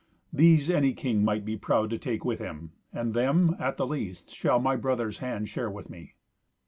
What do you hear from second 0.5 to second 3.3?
any king might be proud to take with him, and